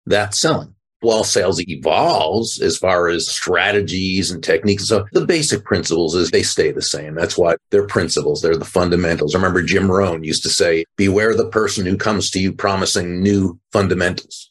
That's 0.06 0.38
selling. 0.38 0.74
While 1.02 1.24
sales 1.24 1.62
evolves 1.66 2.60
as 2.60 2.76
far 2.76 3.08
as 3.08 3.26
strategies 3.26 4.30
and 4.30 4.44
techniques, 4.44 4.86
so 4.86 5.06
the 5.12 5.24
basic 5.24 5.64
principles 5.64 6.14
is 6.14 6.30
they 6.30 6.42
stay 6.42 6.72
the 6.72 6.82
same. 6.82 7.14
That's 7.14 7.38
why 7.38 7.56
they're 7.70 7.86
principles. 7.86 8.42
They're 8.42 8.56
the 8.56 8.66
fundamentals. 8.66 9.34
I 9.34 9.38
remember 9.38 9.62
Jim 9.62 9.90
Rohn 9.90 10.24
used 10.24 10.42
to 10.42 10.50
say, 10.50 10.84
beware 10.96 11.34
the 11.34 11.48
person 11.48 11.86
who 11.86 11.96
comes 11.96 12.30
to 12.30 12.40
you 12.40 12.52
promising 12.52 13.22
new 13.22 13.58
fundamentals 13.72 14.49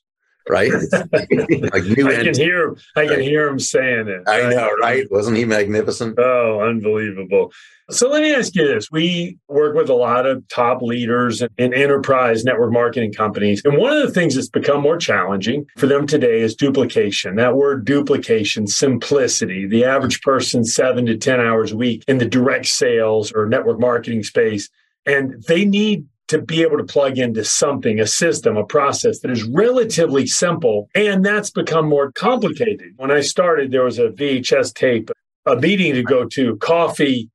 right? 0.49 0.71
like 0.91 1.83
new. 1.85 2.07
I 2.09 2.23
can 2.23 2.35
hear. 2.35 2.75
I 2.95 3.07
can 3.07 3.21
hear 3.21 3.47
him 3.47 3.59
saying 3.59 4.07
it. 4.07 4.23
I 4.27 4.49
know, 4.49 4.71
right? 4.81 5.05
Wasn't 5.11 5.37
he 5.37 5.45
magnificent? 5.45 6.17
Oh, 6.19 6.61
unbelievable! 6.61 7.51
So 7.91 8.09
let 8.09 8.21
me 8.21 8.33
ask 8.33 8.55
you 8.55 8.67
this: 8.67 8.91
We 8.91 9.37
work 9.47 9.75
with 9.75 9.89
a 9.89 9.93
lot 9.93 10.25
of 10.25 10.47
top 10.49 10.81
leaders 10.81 11.41
in 11.57 11.73
enterprise 11.73 12.43
network 12.43 12.71
marketing 12.71 13.13
companies, 13.13 13.61
and 13.63 13.77
one 13.77 13.95
of 13.95 14.05
the 14.05 14.13
things 14.13 14.35
that's 14.35 14.49
become 14.49 14.81
more 14.81 14.97
challenging 14.97 15.65
for 15.77 15.87
them 15.87 16.05
today 16.05 16.41
is 16.41 16.55
duplication. 16.55 17.35
That 17.35 17.55
word 17.55 17.85
duplication, 17.85 18.67
simplicity. 18.67 19.67
The 19.67 19.85
average 19.85 20.21
person 20.21 20.65
seven 20.65 21.05
to 21.05 21.17
ten 21.17 21.39
hours 21.39 21.71
a 21.71 21.77
week 21.77 22.03
in 22.07 22.17
the 22.17 22.25
direct 22.25 22.65
sales 22.67 23.31
or 23.31 23.47
network 23.47 23.79
marketing 23.79 24.23
space, 24.23 24.69
and 25.05 25.41
they 25.47 25.65
need 25.65 26.05
to 26.29 26.39
be 26.39 26.61
able 26.61 26.77
to 26.77 26.83
plug 26.83 27.17
into 27.17 27.43
something, 27.43 27.99
a 27.99 28.07
system, 28.07 28.55
a 28.55 28.63
process 28.63 29.19
that 29.19 29.31
is 29.31 29.43
relatively 29.43 30.27
simple. 30.27 30.87
And 30.93 31.25
that's 31.25 31.49
become 31.49 31.89
more 31.89 32.11
complicated. 32.11 32.93
When 32.97 33.11
I 33.11 33.21
started, 33.21 33.71
there 33.71 33.83
was 33.83 33.97
a 33.97 34.09
VHS 34.09 34.73
tape, 34.75 35.09
a 35.45 35.55
meeting 35.55 35.95
to 35.95 36.03
go 36.03 36.25
to, 36.25 36.55
coffee, 36.57 37.29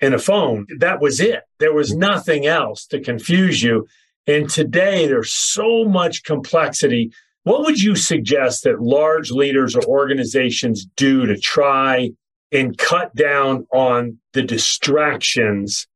and 0.00 0.14
a 0.14 0.18
phone. 0.18 0.66
That 0.78 1.00
was 1.00 1.20
it. 1.20 1.42
There 1.58 1.74
was 1.74 1.94
nothing 1.94 2.46
else 2.46 2.86
to 2.86 3.00
confuse 3.00 3.62
you. 3.62 3.86
And 4.26 4.48
today, 4.48 5.06
there's 5.06 5.32
so 5.32 5.84
much 5.84 6.24
complexity. 6.24 7.12
What 7.42 7.62
would 7.62 7.80
you 7.80 7.96
suggest 7.96 8.64
that 8.64 8.80
large 8.80 9.30
leaders 9.30 9.76
or 9.76 9.82
organizations 9.84 10.86
do 10.96 11.26
to 11.26 11.36
try 11.36 12.12
and 12.50 12.78
cut 12.78 13.14
down 13.14 13.66
on 13.72 14.18
the 14.32 14.42
distractions 14.42 15.86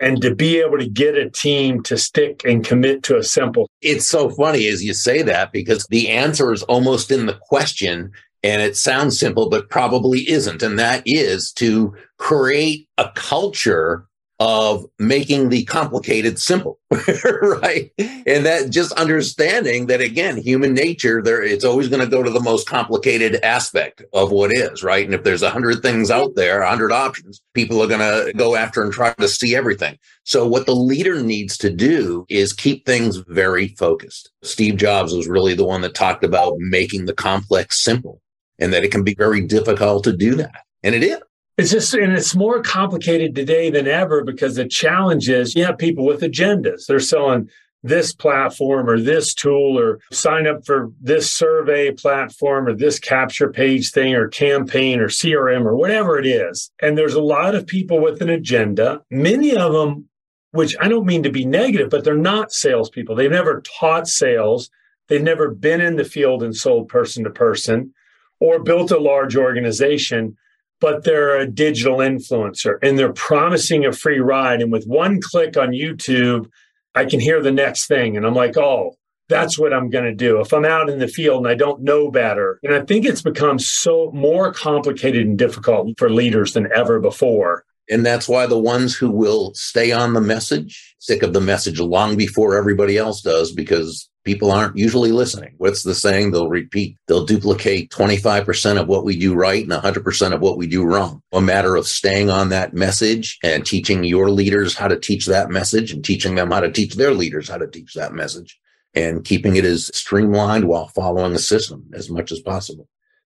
and 0.00 0.20
to 0.22 0.34
be 0.34 0.58
able 0.60 0.78
to 0.78 0.88
get 0.88 1.16
a 1.16 1.30
team 1.30 1.82
to 1.84 1.96
stick 1.96 2.42
and 2.44 2.64
commit 2.64 3.02
to 3.04 3.16
a 3.16 3.22
simple. 3.22 3.68
It's 3.82 4.06
so 4.06 4.30
funny 4.30 4.66
as 4.68 4.84
you 4.84 4.94
say 4.94 5.22
that 5.22 5.52
because 5.52 5.86
the 5.90 6.08
answer 6.08 6.52
is 6.52 6.62
almost 6.64 7.10
in 7.10 7.26
the 7.26 7.38
question 7.42 8.12
and 8.42 8.62
it 8.62 8.76
sounds 8.76 9.18
simple, 9.18 9.48
but 9.48 9.70
probably 9.70 10.28
isn't. 10.30 10.62
And 10.62 10.78
that 10.78 11.02
is 11.04 11.50
to 11.52 11.94
create 12.18 12.88
a 12.96 13.10
culture 13.14 14.06
of 14.38 14.84
making 14.98 15.48
the 15.48 15.64
complicated 15.64 16.38
simple, 16.38 16.78
right? 16.90 17.90
And 17.98 18.44
that 18.44 18.68
just 18.70 18.92
understanding 18.92 19.86
that 19.86 20.02
again, 20.02 20.36
human 20.36 20.74
nature, 20.74 21.22
there 21.22 21.42
it's 21.42 21.64
always 21.64 21.88
going 21.88 22.02
to 22.02 22.10
go 22.10 22.22
to 22.22 22.30
the 22.30 22.40
most 22.40 22.68
complicated 22.68 23.36
aspect 23.42 24.02
of 24.12 24.30
what 24.30 24.52
is, 24.52 24.82
right? 24.82 25.06
And 25.06 25.14
if 25.14 25.24
there's 25.24 25.42
a 25.42 25.50
hundred 25.50 25.80
things 25.80 26.10
out 26.10 26.34
there, 26.34 26.60
a 26.60 26.68
hundred 26.68 26.92
options, 26.92 27.40
people 27.54 27.82
are 27.82 27.88
going 27.88 28.00
to 28.00 28.32
go 28.34 28.56
after 28.56 28.82
and 28.82 28.92
try 28.92 29.14
to 29.14 29.28
see 29.28 29.56
everything. 29.56 29.98
So 30.24 30.46
what 30.46 30.66
the 30.66 30.74
leader 30.74 31.22
needs 31.22 31.56
to 31.58 31.70
do 31.70 32.26
is 32.28 32.52
keep 32.52 32.84
things 32.84 33.16
very 33.16 33.68
focused. 33.68 34.30
Steve 34.42 34.76
Jobs 34.76 35.14
was 35.14 35.28
really 35.28 35.54
the 35.54 35.64
one 35.64 35.80
that 35.80 35.94
talked 35.94 36.24
about 36.24 36.54
making 36.58 37.06
the 37.06 37.14
complex 37.14 37.82
simple 37.82 38.20
and 38.58 38.72
that 38.72 38.84
it 38.84 38.90
can 38.90 39.02
be 39.02 39.14
very 39.14 39.40
difficult 39.40 40.04
to 40.04 40.16
do 40.16 40.34
that. 40.34 40.64
And 40.82 40.94
it 40.94 41.02
is. 41.02 41.20
It's 41.58 41.70
just, 41.70 41.94
and 41.94 42.12
it's 42.12 42.36
more 42.36 42.60
complicated 42.60 43.34
today 43.34 43.70
than 43.70 43.86
ever 43.86 44.22
because 44.22 44.56
the 44.56 44.68
challenge 44.68 45.30
is 45.30 45.54
you 45.54 45.64
have 45.64 45.78
people 45.78 46.04
with 46.04 46.20
agendas. 46.20 46.86
They're 46.86 47.00
selling 47.00 47.48
this 47.82 48.12
platform 48.12 48.90
or 48.90 49.00
this 49.00 49.32
tool 49.32 49.78
or 49.78 50.00
sign 50.12 50.46
up 50.46 50.66
for 50.66 50.90
this 51.00 51.30
survey 51.30 51.92
platform 51.92 52.66
or 52.66 52.74
this 52.74 52.98
capture 52.98 53.50
page 53.50 53.90
thing 53.90 54.14
or 54.14 54.28
campaign 54.28 55.00
or 55.00 55.08
CRM 55.08 55.64
or 55.64 55.76
whatever 55.76 56.18
it 56.18 56.26
is. 56.26 56.70
And 56.82 56.98
there's 56.98 57.14
a 57.14 57.22
lot 57.22 57.54
of 57.54 57.66
people 57.66 58.02
with 58.02 58.20
an 58.20 58.28
agenda. 58.28 59.02
Many 59.10 59.56
of 59.56 59.72
them, 59.72 60.08
which 60.50 60.76
I 60.80 60.88
don't 60.88 61.06
mean 61.06 61.22
to 61.22 61.30
be 61.30 61.46
negative, 61.46 61.88
but 61.88 62.04
they're 62.04 62.16
not 62.16 62.52
salespeople. 62.52 63.14
They've 63.14 63.30
never 63.30 63.62
taught 63.62 64.08
sales. 64.08 64.68
They've 65.08 65.22
never 65.22 65.50
been 65.50 65.80
in 65.80 65.96
the 65.96 66.04
field 66.04 66.42
and 66.42 66.54
sold 66.54 66.88
person 66.88 67.24
to 67.24 67.30
person 67.30 67.94
or 68.40 68.62
built 68.62 68.90
a 68.90 68.98
large 68.98 69.36
organization 69.36 70.36
but 70.80 71.04
they're 71.04 71.38
a 71.38 71.46
digital 71.46 71.98
influencer 71.98 72.78
and 72.82 72.98
they're 72.98 73.12
promising 73.12 73.84
a 73.84 73.92
free 73.92 74.20
ride. 74.20 74.60
And 74.60 74.72
with 74.72 74.86
one 74.86 75.20
click 75.20 75.56
on 75.56 75.70
YouTube, 75.70 76.50
I 76.94 77.04
can 77.04 77.20
hear 77.20 77.42
the 77.42 77.52
next 77.52 77.86
thing. 77.86 78.16
And 78.16 78.26
I'm 78.26 78.34
like, 78.34 78.56
oh, 78.56 78.96
that's 79.28 79.58
what 79.58 79.72
I'm 79.72 79.90
going 79.90 80.04
to 80.04 80.14
do. 80.14 80.40
If 80.40 80.52
I'm 80.52 80.64
out 80.64 80.88
in 80.88 80.98
the 80.98 81.08
field 81.08 81.38
and 81.38 81.48
I 81.48 81.54
don't 81.54 81.82
know 81.82 82.10
better. 82.10 82.60
And 82.62 82.74
I 82.74 82.80
think 82.80 83.04
it's 83.04 83.22
become 83.22 83.58
so 83.58 84.10
more 84.14 84.52
complicated 84.52 85.26
and 85.26 85.38
difficult 85.38 85.98
for 85.98 86.08
leaders 86.08 86.52
than 86.52 86.68
ever 86.72 87.00
before. 87.00 87.64
And 87.88 88.04
that's 88.04 88.28
why 88.28 88.46
the 88.46 88.58
ones 88.58 88.94
who 88.94 89.10
will 89.10 89.52
stay 89.54 89.92
on 89.92 90.12
the 90.12 90.20
message, 90.20 90.96
sick 90.98 91.22
of 91.22 91.32
the 91.32 91.40
message 91.40 91.78
long 91.78 92.16
before 92.16 92.56
everybody 92.56 92.96
else 92.98 93.22
does, 93.22 93.52
because 93.52 94.08
people 94.24 94.50
aren't 94.50 94.76
usually 94.76 95.12
listening. 95.12 95.54
What's 95.58 95.84
the 95.84 95.94
saying? 95.94 96.32
They'll 96.32 96.48
repeat, 96.48 96.98
they'll 97.06 97.24
duplicate 97.24 97.90
25% 97.90 98.80
of 98.80 98.88
what 98.88 99.04
we 99.04 99.16
do 99.16 99.34
right 99.34 99.62
and 99.62 99.72
100% 99.72 100.32
of 100.32 100.40
what 100.40 100.58
we 100.58 100.66
do 100.66 100.84
wrong. 100.84 101.22
A 101.32 101.40
matter 101.40 101.76
of 101.76 101.86
staying 101.86 102.28
on 102.28 102.48
that 102.48 102.74
message 102.74 103.38
and 103.44 103.64
teaching 103.64 104.02
your 104.02 104.30
leaders 104.30 104.76
how 104.76 104.88
to 104.88 104.98
teach 104.98 105.26
that 105.26 105.48
message 105.48 105.92
and 105.92 106.04
teaching 106.04 106.34
them 106.34 106.50
how 106.50 106.60
to 106.60 106.72
teach 106.72 106.96
their 106.96 107.14
leaders 107.14 107.48
how 107.48 107.58
to 107.58 107.68
teach 107.68 107.94
that 107.94 108.12
message 108.12 108.58
and 108.94 109.24
keeping 109.24 109.56
it 109.56 109.64
as 109.64 109.96
streamlined 109.96 110.64
while 110.64 110.88
following 110.88 111.32
the 111.32 111.38
system 111.38 111.84
as 111.94 112.10
much 112.10 112.32
as 112.32 112.40
possible. 112.40 112.88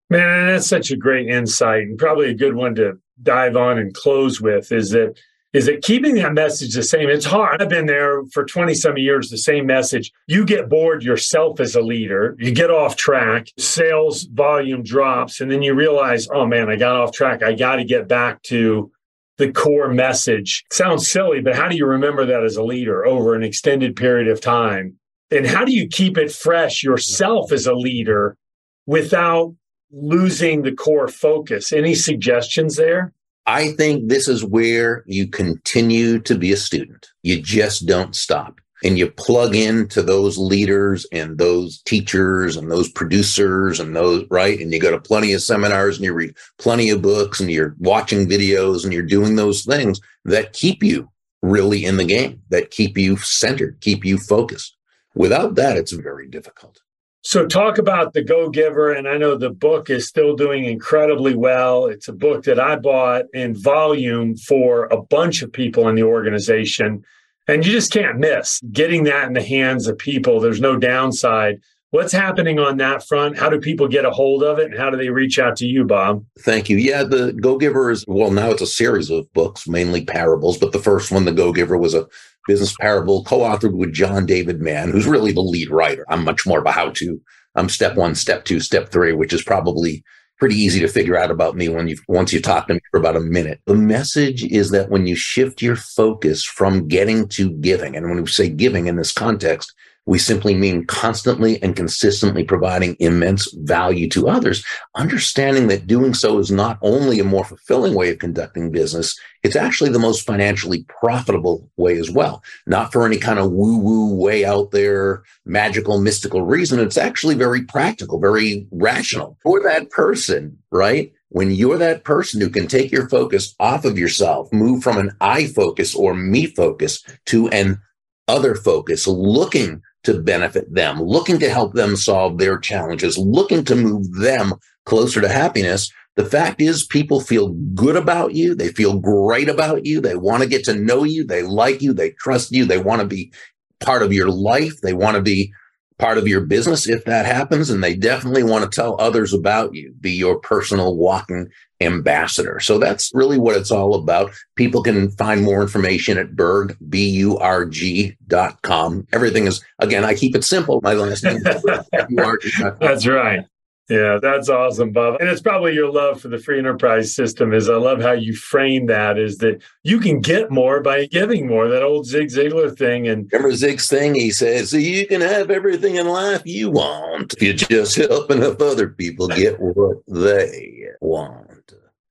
Man, 0.09 0.47
that's 0.47 0.67
such 0.67 0.89
a 0.89 0.97
great 0.97 1.27
insight 1.27 1.83
and 1.83 1.97
probably 1.97 2.29
a 2.29 2.33
good 2.33 2.55
one 2.55 2.73
to 2.75 2.97
dive 3.23 3.55
on 3.55 3.77
and 3.77 3.93
close 3.93 4.39
with 4.39 4.71
is 4.71 4.91
that 4.91 5.17
is 5.53 5.65
that 5.65 5.81
keeping 5.81 6.15
that 6.15 6.33
message 6.33 6.75
the 6.75 6.83
same. 6.83 7.09
It's 7.09 7.25
hard. 7.25 7.61
I've 7.61 7.69
been 7.69 7.85
there 7.85 8.23
for 8.25 8.45
20 8.45 8.73
some 8.73 8.97
years, 8.97 9.29
the 9.29 9.37
same 9.37 9.65
message. 9.65 10.11
You 10.27 10.45
get 10.45 10.69
bored 10.69 11.03
yourself 11.03 11.59
as 11.59 11.73
a 11.73 11.81
leader, 11.81 12.35
you 12.37 12.51
get 12.51 12.69
off 12.69 12.95
track, 12.95 13.47
sales 13.57 14.23
volume 14.23 14.83
drops, 14.83 15.39
and 15.39 15.49
then 15.49 15.61
you 15.61 15.73
realize, 15.73 16.27
oh 16.29 16.45
man, 16.45 16.69
I 16.69 16.75
got 16.75 16.95
off 16.95 17.13
track. 17.13 17.43
I 17.43 17.53
got 17.53 17.77
to 17.77 17.85
get 17.85 18.07
back 18.07 18.43
to 18.43 18.91
the 19.37 19.51
core 19.51 19.89
message. 19.89 20.65
Sounds 20.71 21.09
silly, 21.09 21.41
but 21.41 21.55
how 21.55 21.69
do 21.69 21.77
you 21.77 21.85
remember 21.85 22.25
that 22.25 22.43
as 22.43 22.57
a 22.57 22.63
leader 22.63 23.05
over 23.05 23.33
an 23.33 23.43
extended 23.43 23.95
period 23.95 24.27
of 24.27 24.41
time? 24.41 24.97
And 25.31 25.45
how 25.45 25.65
do 25.65 25.71
you 25.71 25.87
keep 25.87 26.17
it 26.17 26.31
fresh 26.31 26.83
yourself 26.83 27.51
as 27.51 27.67
a 27.67 27.73
leader 27.73 28.37
without 28.85 29.55
losing 29.91 30.61
the 30.61 30.73
core 30.73 31.07
focus? 31.07 31.71
Any 31.71 31.95
suggestions 31.95 32.75
there? 32.75 33.13
I 33.45 33.71
think 33.71 34.09
this 34.09 34.27
is 34.27 34.43
where 34.43 35.03
you 35.07 35.27
continue 35.27 36.19
to 36.19 36.37
be 36.37 36.51
a 36.51 36.57
student. 36.57 37.07
You 37.23 37.41
just 37.41 37.85
don't 37.85 38.15
stop 38.15 38.59
and 38.83 38.97
you 38.97 39.09
plug 39.09 39.55
into 39.55 40.01
those 40.01 40.37
leaders 40.37 41.05
and 41.11 41.37
those 41.37 41.81
teachers 41.83 42.57
and 42.57 42.69
those 42.69 42.91
producers 42.91 43.79
and 43.79 43.95
those, 43.95 44.25
right? 44.29 44.59
And 44.59 44.71
you 44.71 44.79
go 44.79 44.91
to 44.91 44.99
plenty 44.99 45.33
of 45.33 45.41
seminars 45.41 45.95
and 45.95 46.05
you 46.05 46.13
read 46.13 46.35
plenty 46.59 46.89
of 46.89 47.01
books 47.01 47.39
and 47.39 47.49
you're 47.49 47.75
watching 47.79 48.27
videos 48.27 48.83
and 48.83 48.93
you're 48.93 49.03
doing 49.03 49.35
those 49.35 49.63
things 49.63 49.99
that 50.25 50.53
keep 50.53 50.83
you 50.83 51.09
really 51.41 51.85
in 51.85 51.97
the 51.97 52.05
game, 52.05 52.41
that 52.49 52.71
keep 52.71 52.97
you 52.97 53.17
centered, 53.17 53.79
keep 53.81 54.03
you 54.03 54.17
focused. 54.17 54.75
Without 55.15 55.55
that, 55.55 55.77
it's 55.77 55.93
very 55.93 56.27
difficult. 56.27 56.81
So, 57.23 57.45
talk 57.45 57.77
about 57.77 58.13
the 58.13 58.23
Go 58.23 58.49
Giver. 58.49 58.93
And 58.93 59.07
I 59.07 59.17
know 59.17 59.35
the 59.35 59.49
book 59.49 59.89
is 59.89 60.07
still 60.07 60.35
doing 60.35 60.65
incredibly 60.65 61.35
well. 61.35 61.87
It's 61.87 62.07
a 62.07 62.13
book 62.13 62.43
that 62.43 62.59
I 62.59 62.77
bought 62.77 63.25
in 63.33 63.55
volume 63.55 64.37
for 64.37 64.85
a 64.85 65.01
bunch 65.01 65.41
of 65.41 65.51
people 65.51 65.87
in 65.89 65.95
the 65.95 66.03
organization. 66.03 67.03
And 67.47 67.65
you 67.65 67.71
just 67.71 67.91
can't 67.91 68.19
miss 68.19 68.61
getting 68.71 69.03
that 69.05 69.27
in 69.27 69.33
the 69.33 69.43
hands 69.43 69.87
of 69.87 69.97
people. 69.97 70.39
There's 70.39 70.61
no 70.61 70.77
downside. 70.77 71.61
What's 71.91 72.11
happening 72.11 72.59
on 72.59 72.77
that 72.77 73.07
front? 73.07 73.37
How 73.37 73.49
do 73.49 73.59
people 73.59 73.87
get 73.87 74.03
a 74.03 74.11
hold 74.11 74.43
of 74.43 74.59
it 74.59 74.71
and 74.71 74.77
how 74.77 74.89
do 74.89 74.97
they 74.97 75.09
reach 75.09 75.39
out 75.39 75.55
to 75.57 75.65
you, 75.65 75.85
Bob? 75.85 76.25
Thank 76.39 76.69
you. 76.69 76.75
Yeah, 76.75 77.03
the 77.03 77.31
Go 77.31 77.57
Giver 77.57 77.91
is, 77.91 78.03
well, 78.07 78.29
now 78.29 78.51
it's 78.51 78.61
a 78.61 78.67
series 78.67 79.09
of 79.09 79.31
books, 79.31 79.69
mainly 79.69 80.03
parables, 80.03 80.57
but 80.57 80.73
the 80.73 80.79
first 80.79 81.11
one, 81.11 81.23
The 81.23 81.31
Go 81.31 81.53
Giver, 81.53 81.77
was 81.77 81.93
a 81.93 82.05
business 82.45 82.75
parable 82.81 83.23
co-authored 83.23 83.75
with 83.75 83.93
John 83.93 84.25
David 84.25 84.61
Mann, 84.61 84.91
who's 84.91 85.07
really 85.07 85.31
the 85.31 85.41
lead 85.41 85.69
writer. 85.69 86.05
I'm 86.09 86.25
much 86.25 86.45
more 86.45 86.59
of 86.59 86.65
a 86.65 86.71
how-to. 86.71 87.21
I'm 87.55 87.69
step 87.69 87.95
one, 87.95 88.15
step 88.15 88.43
two, 88.43 88.59
step 88.59 88.89
three, 88.89 89.13
which 89.13 89.31
is 89.31 89.41
probably 89.41 90.03
pretty 90.39 90.55
easy 90.55 90.79
to 90.81 90.87
figure 90.87 91.17
out 91.17 91.31
about 91.31 91.55
me 91.55 91.69
when 91.69 91.87
you 91.87 91.97
once 92.07 92.31
you 92.31 92.41
talk 92.41 92.67
to 92.67 92.75
me 92.75 92.79
for 92.91 92.99
about 92.99 93.15
a 93.15 93.21
minute. 93.21 93.59
The 93.65 93.73
message 93.75 94.43
is 94.43 94.69
that 94.71 94.89
when 94.89 95.07
you 95.07 95.15
shift 95.15 95.61
your 95.61 95.75
focus 95.75 96.43
from 96.43 96.87
getting 96.87 97.27
to 97.29 97.51
giving, 97.53 97.95
and 97.95 98.07
when 98.07 98.21
we 98.21 98.27
say 98.27 98.49
giving 98.49 98.87
in 98.87 98.97
this 98.97 99.11
context, 99.11 99.73
We 100.07 100.19
simply 100.19 100.55
mean 100.55 100.85
constantly 100.85 101.61
and 101.61 101.75
consistently 101.75 102.45
providing 102.45 102.95
immense 102.99 103.51
value 103.51 104.07
to 104.11 104.29
others, 104.29 104.65
understanding 104.95 105.67
that 105.67 105.85
doing 105.85 106.13
so 106.13 106.39
is 106.39 106.49
not 106.49 106.79
only 106.81 107.19
a 107.19 107.25
more 107.25 107.43
fulfilling 107.43 107.93
way 107.93 108.09
of 108.09 108.19
conducting 108.19 108.71
business, 108.71 109.19
it's 109.43 109.57
actually 109.57 109.89
the 109.89 109.99
most 109.99 110.25
financially 110.25 110.85
profitable 110.87 111.69
way 111.75 111.97
as 111.99 112.09
well. 112.09 112.41
Not 112.65 112.93
for 112.93 113.05
any 113.05 113.17
kind 113.17 113.37
of 113.37 113.51
woo 113.51 113.77
woo 113.77 114.15
way 114.15 114.45
out 114.45 114.71
there, 114.71 115.23
magical, 115.45 115.99
mystical 115.99 116.41
reason. 116.41 116.79
It's 116.79 116.97
actually 116.97 117.35
very 117.35 117.65
practical, 117.65 118.17
very 118.17 118.65
rational 118.71 119.37
for 119.43 119.61
that 119.63 119.89
person, 119.89 120.57
right? 120.71 121.11
When 121.29 121.51
you're 121.51 121.77
that 121.77 122.05
person 122.05 122.39
who 122.39 122.49
can 122.49 122.67
take 122.67 122.93
your 122.93 123.09
focus 123.09 123.53
off 123.59 123.83
of 123.83 123.97
yourself, 123.97 124.51
move 124.53 124.81
from 124.81 124.97
an 124.97 125.11
I 125.19 125.47
focus 125.47 125.93
or 125.93 126.13
me 126.13 126.45
focus 126.45 127.03
to 127.25 127.49
an 127.49 127.81
other 128.27 128.55
focus, 128.55 129.07
looking 129.07 129.81
to 130.03 130.19
benefit 130.19 130.73
them, 130.73 131.01
looking 131.01 131.39
to 131.39 131.49
help 131.49 131.73
them 131.73 131.95
solve 131.95 132.37
their 132.37 132.57
challenges, 132.57 133.17
looking 133.17 133.63
to 133.65 133.75
move 133.75 134.13
them 134.15 134.53
closer 134.85 135.21
to 135.21 135.27
happiness. 135.27 135.91
The 136.15 136.25
fact 136.25 136.61
is, 136.61 136.85
people 136.85 137.21
feel 137.21 137.49
good 137.75 137.95
about 137.95 138.33
you. 138.33 138.55
They 138.55 138.69
feel 138.69 138.99
great 138.99 139.49
about 139.49 139.85
you. 139.85 140.01
They 140.01 140.15
want 140.15 140.43
to 140.43 140.49
get 140.49 140.63
to 140.65 140.73
know 140.73 141.03
you. 141.03 141.25
They 141.25 141.43
like 141.43 141.81
you. 141.81 141.93
They 141.93 142.11
trust 142.11 142.51
you. 142.51 142.65
They 142.65 142.79
want 142.79 143.01
to 143.01 143.07
be 143.07 143.31
part 143.79 144.01
of 144.01 144.11
your 144.11 144.29
life. 144.29 144.81
They 144.81 144.93
want 144.93 145.15
to 145.15 145.21
be 145.21 145.53
part 145.99 146.17
of 146.17 146.27
your 146.27 146.41
business 146.41 146.87
if 146.87 147.05
that 147.05 147.25
happens. 147.25 147.69
And 147.69 147.83
they 147.83 147.95
definitely 147.95 148.43
want 148.43 148.63
to 148.63 148.75
tell 148.75 148.99
others 148.99 149.33
about 149.33 149.75
you, 149.75 149.93
be 149.99 150.11
your 150.11 150.39
personal 150.39 150.95
walking 150.95 151.49
ambassador. 151.81 152.59
So 152.59 152.77
that's 152.77 153.13
really 153.13 153.37
what 153.37 153.55
it's 153.55 153.71
all 153.71 153.95
about. 153.95 154.31
People 154.55 154.81
can 154.83 155.11
find 155.11 155.43
more 155.43 155.61
information 155.61 156.17
at 156.17 156.35
Burg, 156.35 156.75
B-U-R-G 156.89 158.17
dot 158.27 158.61
com. 158.61 159.07
Everything 159.13 159.45
is, 159.45 159.63
again, 159.79 160.03
I 160.03 160.13
keep 160.13 160.35
it 160.35 160.43
simple. 160.43 160.79
My 160.83 160.93
last 160.93 161.23
name 161.23 161.41
That's 162.79 163.07
right. 163.07 163.45
Yeah, 163.89 164.19
that's 164.21 164.49
awesome, 164.49 164.91
Bob. 164.91 165.21
And 165.21 165.29
it's 165.29 165.41
probably 165.41 165.73
your 165.73 165.89
love 165.89 166.19
for 166.19 166.27
the 166.27 166.37
free 166.37 166.59
enterprise 166.59 167.15
system 167.15 167.53
is 167.53 167.69
I 167.69 167.75
love 167.75 168.01
how 168.01 168.11
you 168.11 168.35
frame 168.35 168.87
that 168.87 169.17
is 169.17 169.37
that 169.37 169.61
you 169.83 169.99
can 169.99 170.19
get 170.19 170.51
more 170.51 170.81
by 170.81 171.05
giving 171.05 171.47
more. 171.47 171.69
That 171.69 171.83
old 171.83 172.05
Zig 172.05 172.27
Ziglar 172.27 172.77
thing. 172.77 173.07
And 173.07 173.29
remember 173.31 173.55
Zig's 173.55 173.87
thing? 173.87 174.13
He 174.13 174.31
says, 174.31 174.71
so 174.71 174.77
you 174.77 175.07
can 175.07 175.21
have 175.21 175.49
everything 175.49 175.95
in 175.95 176.09
life 176.09 176.41
you 176.43 176.69
want 176.69 177.33
if 177.35 177.41
you 177.41 177.53
just 177.53 177.95
help 177.95 178.29
enough 178.29 178.61
other 178.61 178.89
people 178.89 179.29
get 179.29 179.57
what 179.57 179.99
they 180.07 180.87
want. 180.99 181.46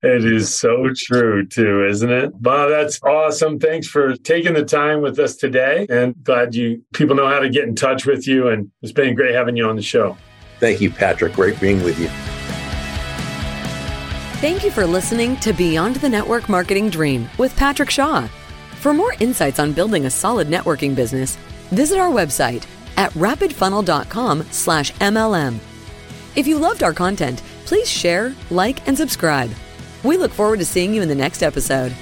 It 0.02 0.24
is 0.24 0.54
so 0.54 0.90
true, 0.94 1.46
too, 1.46 1.86
isn't 1.86 2.10
it? 2.10 2.30
Bob, 2.40 2.68
that's 2.68 3.02
awesome. 3.02 3.58
Thanks 3.58 3.88
for 3.88 4.14
taking 4.14 4.52
the 4.52 4.64
time 4.64 5.00
with 5.00 5.18
us 5.18 5.36
today. 5.36 5.86
And 5.88 6.14
glad 6.22 6.54
you 6.54 6.84
people 6.92 7.16
know 7.16 7.26
how 7.26 7.38
to 7.38 7.48
get 7.48 7.64
in 7.64 7.74
touch 7.74 8.04
with 8.04 8.26
you. 8.26 8.48
And 8.48 8.70
it's 8.82 8.92
been 8.92 9.14
great 9.14 9.34
having 9.34 9.56
you 9.56 9.68
on 9.68 9.76
the 9.76 9.82
show. 9.82 10.16
Thank 10.60 10.80
you, 10.80 10.90
Patrick. 10.90 11.32
Great 11.32 11.58
being 11.60 11.82
with 11.82 11.98
you. 11.98 12.08
Thank 14.40 14.64
you 14.64 14.70
for 14.70 14.86
listening 14.86 15.38
to 15.38 15.54
Beyond 15.54 15.96
the 15.96 16.10
Network 16.10 16.48
Marketing 16.50 16.90
Dream 16.90 17.28
with 17.38 17.56
Patrick 17.56 17.90
Shaw. 17.90 18.28
For 18.80 18.92
more 18.92 19.14
insights 19.18 19.58
on 19.58 19.72
building 19.72 20.04
a 20.04 20.10
solid 20.10 20.48
networking 20.48 20.94
business, 20.94 21.36
visit 21.70 21.98
our 21.98 22.10
website 22.10 22.66
at 22.98 23.10
rapidfunnel.com 23.12 24.44
slash 24.50 24.92
MLM. 24.92 25.58
If 26.36 26.46
you 26.46 26.58
loved 26.58 26.82
our 26.82 26.92
content, 26.92 27.42
please 27.64 27.90
share, 27.90 28.34
like, 28.50 28.86
and 28.86 28.96
subscribe. 28.96 29.50
We 30.06 30.16
look 30.16 30.30
forward 30.30 30.60
to 30.60 30.64
seeing 30.64 30.94
you 30.94 31.02
in 31.02 31.08
the 31.08 31.16
next 31.16 31.42
episode. 31.42 31.92